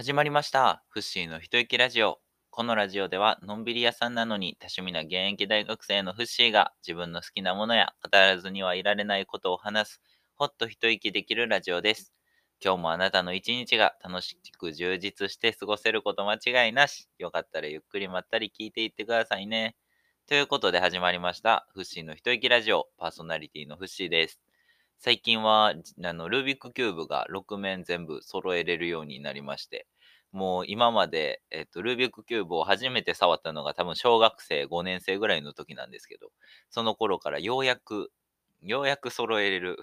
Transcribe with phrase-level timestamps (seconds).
[0.00, 0.82] 始まりました。
[0.88, 2.20] フッシーの一息ラジオ。
[2.48, 10.02] このラジオでは、のんびり屋さんなのに多趣味な現役大学生のフッシーが自分の好きなものや語らずにはいられないことを話す、
[10.36, 12.14] ほっと一息できるラジオです。
[12.64, 16.36] 今日もあなたの一日が楽しく充実して過ごせること間
[16.66, 17.10] 違いなし。
[17.18, 19.76] よかったらゆっくりまったり聞いていってくださいね。
[20.26, 21.68] ということで始まりました。
[21.74, 22.86] フッシーの一息ラジオ。
[22.96, 24.40] パーソナリティのフッシーです。
[25.02, 25.74] 最近は、
[26.04, 29.86] あの、ルービックキューブが6面全部揃えれるようになりまして、
[30.30, 36.30] もう今まで、えっと、ルービックキューブを初めて触ったのが多分小学生5年生ぐらいの時なんですけど、
[36.68, 38.12] その頃からようやく、
[38.62, 39.78] ようやく揃えれる。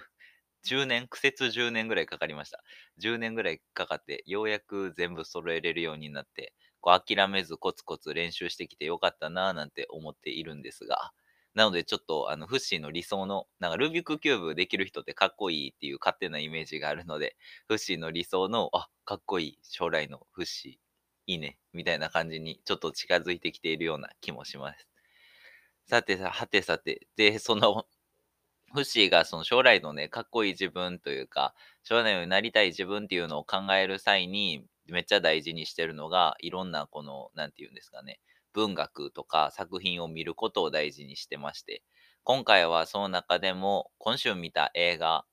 [0.63, 2.63] 10年、苦節10年ぐらいかかりました。
[2.97, 11.11] 10年ぐらいかかって、ようやく全部揃えれるようになって、こう諦めずコツコツ練習してきてよかったなぁなんて思っているんですが、
[11.57, 17.35] なのでちょっとあのフッシーの理想の、なんかルービックキューブできる人ってかっこいいっていう勝手なイメージがあるので、
[17.67, 24.87] フッシーの理想の、あ、かっこいい将来のフッシー、いいね、みたいな感じにちょっと近づいてきているような気もします。
[25.87, 27.87] さてさ、はてさて、で、その、
[28.73, 38.19] フッシーがその将来のね、かっこいい自分というか、将来になりたい自分っていうのを考える際に、めっちゃ大事にしてるのが、いろんなこの、なんていうんですかね、
[38.57, 41.83] 文学とか作品を見ることを大事にしてまして、
[42.23, 45.25] 今回はその中でも、今週見た映画、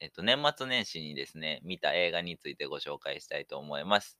[0.00, 4.18] えっと、年末年始にですね、見た映画についてご紹介したいと思います。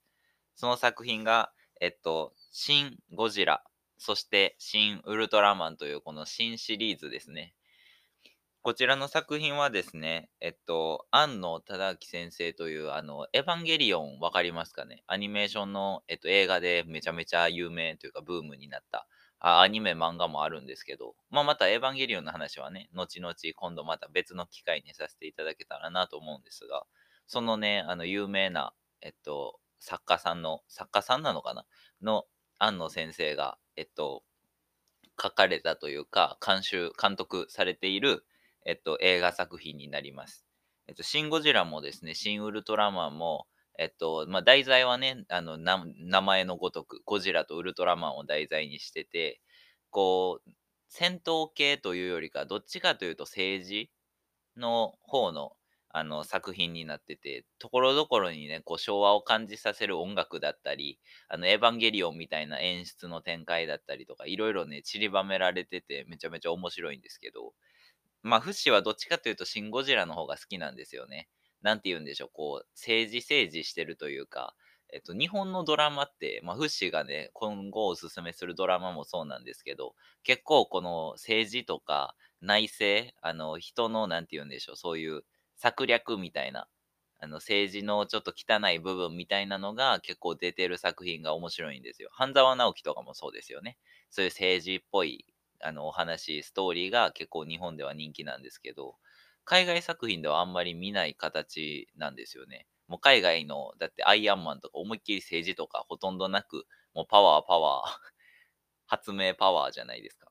[0.56, 3.64] その作品が、えっと、新ゴジラ、
[3.96, 7.54] そして新ウルトラマンというこの新シリーズですね。
[8.62, 15.02] こちらの作品はですね、えっと、庵野忠明先生という、あの、エヴァンゲリオンわかりますかね？
[15.06, 19.06] アニメーションの、えっと、映画でめちゃめちゃ有名というかブームになった、
[19.38, 26.84] あアニメ漫画もあるんですけど、まあ、またエヴァンゲリオンの話はね、後々今度また別の機会にさせていただけたらなと思うんですが、
[27.26, 31.64] そのね、あの、有名な、えっと、作家さんの、作家さんなのかな？
[32.02, 32.24] の
[32.58, 34.22] 庵野先生が、えっと、
[35.18, 38.22] 書かれたというか、監修、監督されている、
[38.66, 40.46] えっと、映画作品になります。
[40.86, 43.46] えっと、シン・ゴジラもですね、シン・ウルトラマンも、
[43.78, 49.40] えっと、まあ、題材はね、あの、名前のごとく、ゴジラとウルトラマンを題材にしてて、
[49.90, 50.50] こう、
[50.88, 53.90] 戦闘系というよりか、どっちかというと政治
[54.56, 55.56] の方の、
[55.92, 67.54] あの、作品になってて、ところどころにね、こう、昭和を感じさせる音楽だったり、あの、エヴァンゲリオンみたいな演出の展開だったりとか、いろいろね、散りばめられてて、めちゃめちゃ面白いんですけど、
[68.22, 71.28] まあ、フッシーはどっちかというと、シン・ゴジラの方が好きなんですよね。
[71.62, 74.54] なんて言うんでしょう、こう、政治政治してるというか、
[74.92, 79.94] えっと、日本のドラマって、まあ、フッシーがね、今後おすすめするドラマもそうなんですけど、
[80.24, 85.22] 結構この政治とか内政、あの、人の、なんて言うんでしょう、そういう
[85.56, 86.68] 策略みたいな、
[87.18, 92.08] あの、政治のちょっと汚い部分みたいなのが結構出てる作品が面白いんですよ。
[92.12, 93.78] 半沢直樹とかもそうですよね。
[94.10, 95.24] そういう政治っぽい
[95.62, 98.96] あのお話、ストーリーが結構日本では人気なんですけど、
[99.44, 102.66] 海外作品ではあんまり見ない形なんですよね。
[102.88, 108.00] もう海外の、だってアイアンマンとか思いっきり政治とかほとんどなく、もうパワーパワー、
[108.86, 110.30] 発明パワーじゃないですか。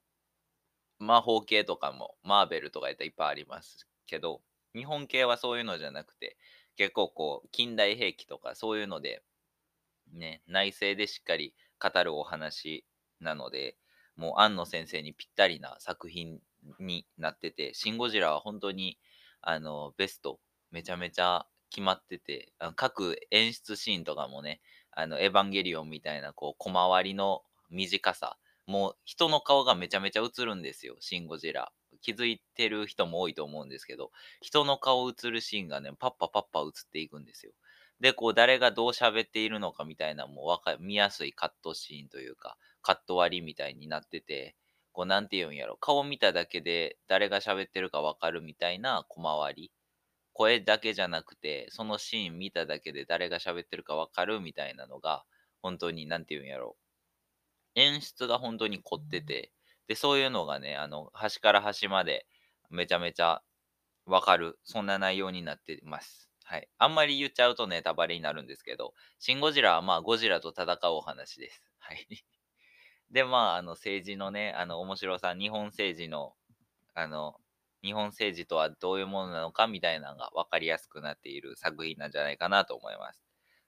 [1.00, 4.41] 魔法系とかも、マーベルとかやったらいっぱいありますけど、
[4.75, 6.38] 日本系はそういうのじゃなくて、
[6.75, 9.23] 結構こう、近代兵器とかそういうので、
[10.12, 12.85] ね、内政でしっかり語るお話
[13.19, 13.78] なので、
[14.19, 16.40] もう庵野先生にぴったりな作品
[16.80, 19.00] になってて、シン・ゴジラは本当に
[19.41, 20.40] あのベスト、
[20.72, 24.59] めちゃめちゃ決まってて、あの各演出シーンとかもね、
[24.91, 28.38] あのエヴァンゲリオンみたいなこう小回りの短さ、
[28.68, 31.72] もう人の顔がめちゃめちゃ映るんですよ、シン・ゴジラ。
[32.01, 37.51] 気づいてる人も多いと思うんですけど、人の顔映るシーンがね、パッパパッパ映っていくんですよ。
[38.00, 44.56] で、こう誰がどう喋っているのかみたいなもう見やすいカットシーンというか、カット割りみたいになってて、
[44.91, 49.72] こうなんて言うんやろ、顔見ただけで誰が喋ってるかわかるみたいな小回り。
[50.34, 55.25] 声だけじゃなくて、そのシーン見ただけで誰が喋ってるかわかるみたいなのが、
[55.62, 56.77] 本当になんて言うんやろ。
[57.75, 59.51] 演出が本当に凝ってて、
[59.88, 62.25] で、そういうのがね、あの、端から端まで
[62.69, 63.42] めちゃめちゃ
[64.06, 66.30] わかる、そんな内容になってます。
[66.44, 66.68] はい。
[66.77, 71.63] あんまり言っちゃうとネタバレになるんですけど、シン・ゴジラはまあゴジラと戦うお話です。
[71.80, 72.07] はい。
[73.11, 76.35] で、まあ、あの政治のね、あの面白さ、日本政治の、
[76.94, 77.35] あの、
[77.83, 83.21] 日本政治とはどういうものなのかみたいなのが分かりやすくなっている作品なんじゃないかなと思います。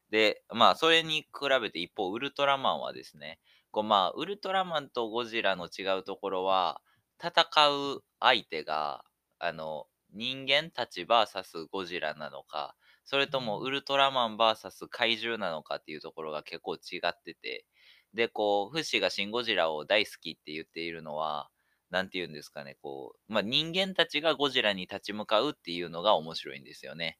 [0.10, 1.28] で、まあ、それに比
[1.62, 3.40] べて一方、ウルトラマンはですね、
[3.72, 6.82] こうまあ、ウルトラマンとゴジラの違うところは、
[7.24, 9.06] 戦う相手が、
[9.40, 17.66] あの、人間たち VS ゴジラなのか、それともウルトラマン VS 怪獣なのかっていうところが結構違ってて、
[18.14, 21.50] で、こう、フッシがシン・ゴジラを大好きって言っているのは、
[21.90, 27.20] なんて言うんですかね、こう、まあ、人間たちがゴジラに立ち向かうっていうのが面白いんですよね。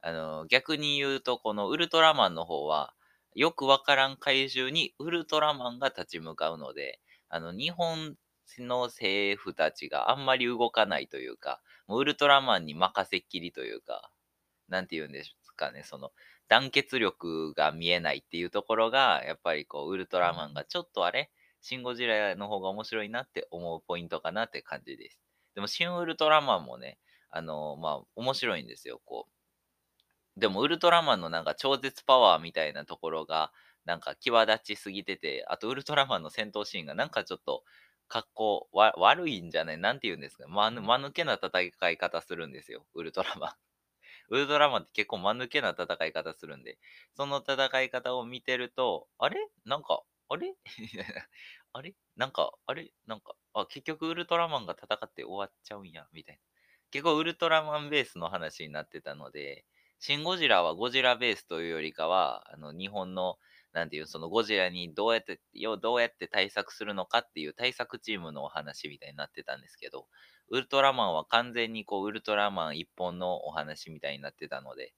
[0.00, 2.94] あの、逆に言うと、このウルトラマンの方は、
[3.34, 8.16] よくわからん怪獣にウルトラマンが立ち向かうので、あの、日本
[8.58, 14.10] の政府たちがあんまり動かないというか、もうウルトラマンに任せっきりというか、
[14.68, 16.12] なんて言うんですかね、その、
[16.52, 21.30] 団結力が見えないっていうところが、やっぱりこう、ウルトラマンがちょっとあれ
[21.62, 25.18] シン・ゴジラの方が面白いなって思うポイントかなって感じです。
[25.54, 26.98] でも、シン・ウルトラマンもね、
[27.30, 29.28] あのまあ、面白いんですよ、こ
[30.36, 30.40] う。
[30.40, 33.50] でも、ウルトラマンのなんか超絶パワーみたいなところが、
[33.86, 37.64] なんか際立ちすぎてて、あと、ウルトラマンの戦闘シーンがなんかちょっと、
[38.08, 43.71] 格好わ悪いんじゃないなんて言うんですかまぬ、間抜けな戦い方するんですよ、ウルトラマン。
[44.32, 46.78] ウルトラマンって結構間抜けな戦い方するんで、
[47.14, 49.36] その戦い方を見てると、あれ？
[49.64, 50.54] なんか、あれ？
[51.72, 51.94] あれ？
[52.16, 52.92] なんか、あれ？
[53.06, 56.42] なんか、あ、結局ウルトラマンが戦って終わっちゃうんや、みたいな。
[56.90, 59.66] 結構ウルトラマンベースの話になってたので、
[59.98, 63.38] シン・ゴジラはゴジラベースというよりかは、あの、日本の、
[63.72, 65.40] なんていう、そのゴジラにどうやって、
[65.80, 70.06] どうやって対策するのかっていう対策チームのお話みたいになってたんですけど、
[70.48, 74.92] ウルトラマンは完全にこう、ウルトラマン一本のお話みたいになってたので、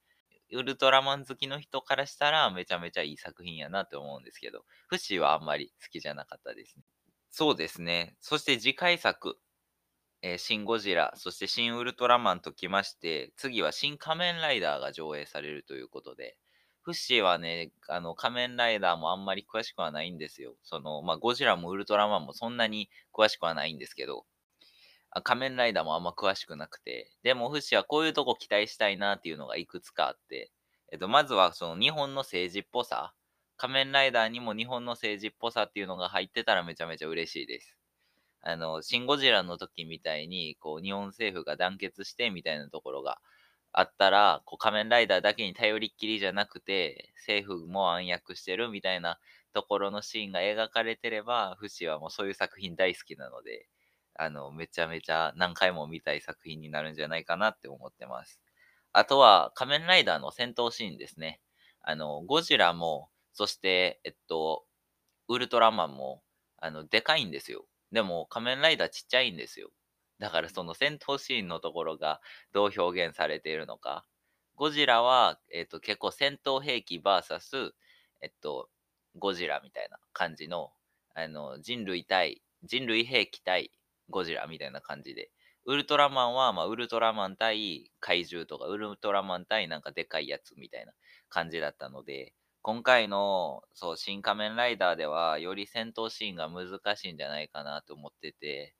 [0.52, 6.84] ウルトラマン好きの人からしたらめちゃめちゃいい作品やなって思うんですけど、フシはあんまり好きじゃなかったですね。
[7.30, 8.16] そうですね。
[8.20, 9.38] そして次回作、
[10.22, 16.36] えー、シン・ゴジラ、そしてシン・ウルトラマンときまして、次はシン・仮面ライダーが上映されるということで、
[16.84, 20.54] フッシーはね、あの、仮面ライダーもあんまり詳しくはないんですよ。
[20.62, 24.26] その、まあ、ゴジラもウルトラマンもそんなに詳しくはないんですけど、
[25.10, 30.50] あ仮面ライダーもあんま詳しくなくて、でもフッシーはこういうとこ期待したいなっていうのがいくつかあって、
[30.92, 33.14] えっと、まずはその日本の政治っぽさ、
[33.56, 37.76] 仮面ライダーにも日本の政治っぽさっていうのが入ってたらめちゃめちゃ嬉しいです。
[38.42, 43.18] あの、シン・ゴジラの時みたいに、こう、日本政府が団結してみたいなところが
[43.76, 49.18] あったら、こう、仮面ライダーだけに頼りっきりじゃなくて、政府も暗躍してるみたいな
[49.52, 53.68] ところのシーンが描かれてれば、フシはもうそういう作品大好きなので、
[54.14, 58.40] あの、めちゃめちゃ何回も見たい作品になるんじゃないかなって思ってます。
[58.92, 61.40] あとは、仮面ライダーの戦闘シーンですね。
[61.82, 64.64] あの、ゴジラも、そして、えっと、
[65.28, 66.22] ウルトラマンも、
[66.58, 67.66] あの、でかいんですよ。
[67.92, 69.70] でも、仮面ライダーちっちゃいんですよ。
[70.18, 72.20] だからその戦闘シーンのところが
[72.52, 74.06] どう表現されているのか。
[74.56, 77.72] ゴジラは、えっと、結構戦闘兵器 VS、
[78.20, 78.70] えっと、
[79.16, 80.72] ゴジラみたいな感じの、
[81.14, 83.72] あの、人類対、人類兵器対
[84.10, 85.30] ゴジラみたいな感じで。
[85.66, 90.92] ウルトラマンは、まあ、ウルトラマン対怪獣とか、ウルトラマン対なんかでかいやつみたいな
[91.30, 98.74] 感じだったので、今回の、そう、新仮面ライダーでは、より戦闘シーンが難しいんじゃないかなと思ってて、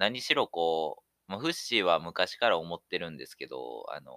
[0.00, 4.14] 何しろこう、まあ、フッシーは昔から思ってるんですけど、あの、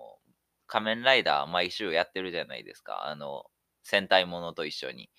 [0.65, 3.07] 仮面ライダー毎週やってるじゃないですか。
[3.07, 3.43] あの、
[3.83, 5.09] 戦隊ものと一緒に。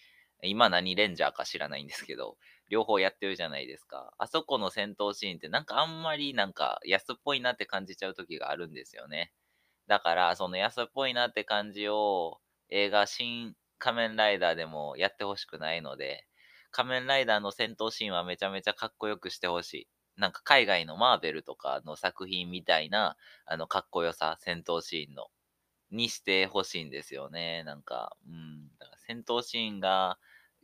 [0.43, 2.39] 今何レンジャーか知らないんですけど、
[2.71, 4.15] 両方やってるじゃないですか。
[4.17, 9.33] あそこの戦闘シーンってなんかあんまりなんか安っぽいなって感じちゃう時があるんですよね。
[9.87, 12.41] だから、その安っぽいなって感じを
[12.71, 16.27] 映画新仮面ライダーでもやってほしくないので、
[16.71, 19.89] 仮面ライダーの戦闘シーンはめちゃめちゃかっこよくしてほしい。
[20.17, 23.17] なんか海外のマーベルとかの作品みたいな、
[23.47, 25.29] あの、かっこよさ、戦闘シーンの、
[25.91, 27.63] にしてほしいんですよね。
[27.65, 28.69] なんか、うん。
[28.79, 30.19] だから戦闘シーンが、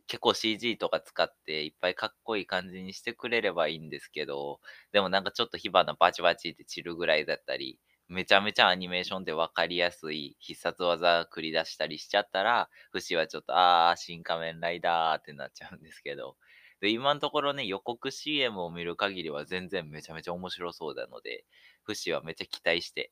[0.07, 4.59] 結構 CG とか使っていっぱいかっこいい感じにしてくれればいいんですけど、
[4.91, 7.79] でもなんかちょっと火花バチバチって散るぐらいだったり、
[8.09, 16.35] めちゃめちゃアニメーションで分かりやすい必殺技繰り出したりしちゃったら、フシはちょっと、あー、新仮面ライダーってなっちゃうんですけど、
[16.81, 21.45] で、今のところね、予告 CM を見る限りは全然めちゃめちゃ面白そうなので、
[21.83, 23.11] フシはめちゃ期待して、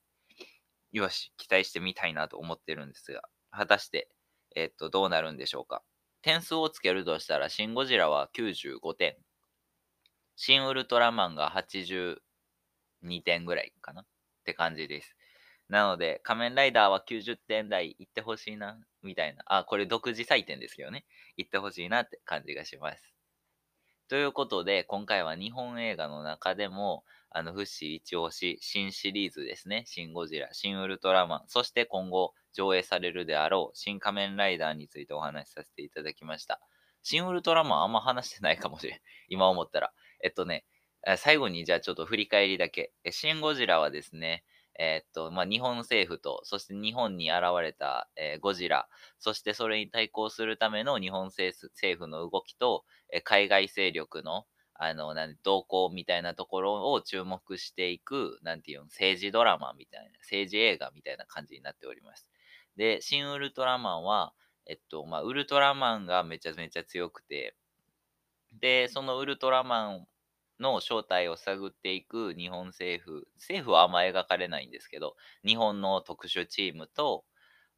[0.92, 3.22] よし、期待してみたいなと思ってるんですが、
[3.52, 4.10] 果たして、
[4.56, 5.84] えっと、どうなるんでしょうか。
[6.24, 9.16] 点数をつけるとしたら、シン・ゴジラは95点。
[10.36, 12.18] シン・ウルトラマンが82
[13.24, 14.06] 点ぐらいかなっ
[14.46, 15.16] て感じです。
[15.68, 19.44] なので、仮面ライダーは90点台いってほしいな、みたいな。
[19.46, 21.06] あ、これ独自採点ですけどね。
[21.38, 23.19] いってほしいなって感じがします。
[24.10, 29.84] ということで、今回は日本映画の中でも、あの、フッシー一押し、新シリーズですね。
[29.86, 36.60] シン・ゴジラ、シン・ウルトラマン、そして今後上映されるであろう、新仮面ライダーについてお話しさせていただきました。
[37.04, 39.00] シン・ウルトラマンあんま話してないかもしれん。
[39.30, 39.94] 今思ったら。
[40.24, 40.66] えっとね、
[41.18, 42.92] 最後にじゃあちょっと振り返りだけ。
[43.12, 44.44] シン・ゴジラはですね、
[44.80, 48.88] えー、っと、まあ、日本政府と、そして日本に現れた、えー、ゴジラ、
[49.20, 51.54] そしてそれに対抗するための日本政
[51.98, 54.46] 府の動きと、えー、海外勢力の、
[54.76, 62.26] あの、なん動向みたいなところを注目していく、なんていうの、政治ドラマみたいな、政治映画みたいな感じになっております。
[62.78, 64.34] で、シン・ウルトラマンは、
[64.66, 67.54] えっと、まあ、ウルトラマンがめちゃめちゃ強くて、
[68.62, 70.08] で、そのウルトラマン
[70.60, 77.26] の正体を探っていく日本政府、政府はあんま描かれないんですけど、日本の特殊チームと、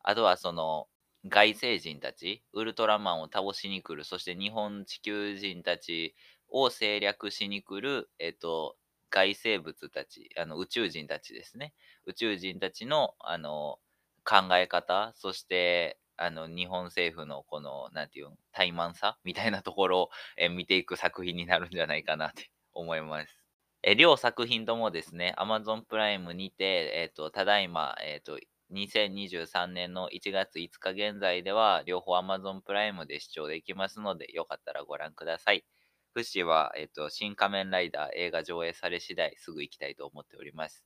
[0.04, 0.88] あとはその
[1.28, 6.16] 外星人たち、ウルトラマンを倒しに来る、そして日本地球人たち
[6.50, 8.78] を制約しに来る、えっと、
[9.10, 11.74] 外生物たち、あの宇宙人たちですね。
[12.06, 13.80] 宇宙人たちのあの
[14.24, 23.42] 考え方、そしてあの日本政府のこの、なんていうの、怠慢さみたいなところを、え見ていく作品になるんじゃないかなって思います。
[23.84, 28.40] え両作品ともですね、Amazon プライムにて、えっ、ー、と、ただいま、えっ、ー、と、
[28.72, 35.66] 2023年の1月5日現在では、両方 Amazon プライムで視聴できますので、よかったらご覧ください。
[36.14, 40.86] フシは、えっ、ー、と、新仮面ライダー映画上映され次第すぐ行きたいと思っております。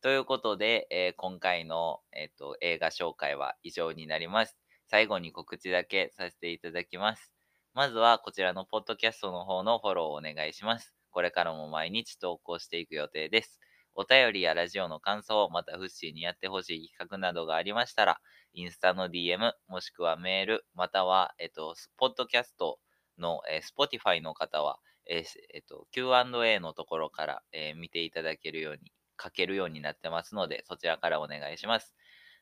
[0.00, 4.56] ということで、えー、今回の、えっ、ー、と、映画紹介は以上になります。
[4.86, 7.32] 最後に告知だけさせていただきます。
[7.74, 10.97] まずはこちらのポッドキャストの方のフォローをお願いします。
[11.18, 13.58] これからも毎日投稿していく予定です。
[13.96, 18.20] お便りやラジオの感想、またフッシーにやってほしい企画などがありましたら、
[18.52, 22.78] インスタの DM、もしくはメール、または、えっと、スポッドキャスト
[23.18, 24.78] の、えー、Spotify の方は、
[25.10, 31.96] え、えっと、Q&A のところから、えー、見ていただけるように、書けるようになってますので、そちらからお願いします。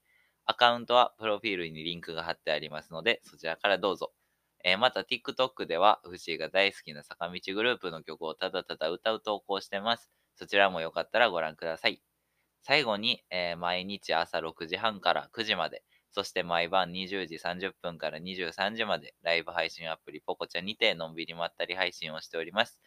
[0.47, 4.15] アカウントはプロフィールにリンクが貼ってありますので、そちらからどうぞ。
[4.65, 10.16] えー、また TikTok では、フッシーが大好きな坂道グループの曲をただただ歌う投稿してます。
[10.37, 12.01] そちらもよかったらご覧ください。
[12.63, 22.81] 最後に、えー、毎日朝6時半から9時まで、そして毎晩20時30分から23時まで、ライブ配信アプリポコチャにてのんびりまったり配信をしております。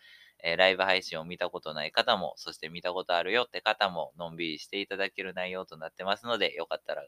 [0.44, 7.04] えー、ライブ配信を見たことない方も、そして見たことあるよって方も、のんびりしていただける内容となってますので、よかったら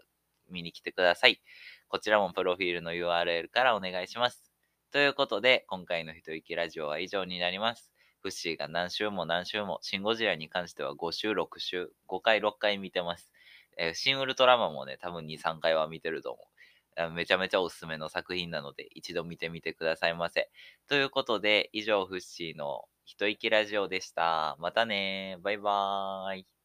[0.50, 1.42] 見に来てください。
[1.88, 4.52] こちらもプロフィールの URL からお願いします。
[4.92, 7.91] ということで、今回の一息ラジオは以上になります。
[8.22, 13.32] フッシーが何週も何週も、シン・ゴジラに関しては5週、6週、5回、6回見てます。
[13.78, 17.12] えー、シン・ウルトラマンもね、多分2、3回は見てると思う。
[17.14, 20.50] めちゃめちゃおすすめの作品なので、一度見てみてくださいませ。
[20.88, 24.56] ということで、以上、フッシーの一息ラジオでした。
[24.60, 26.61] またねバイバーイ。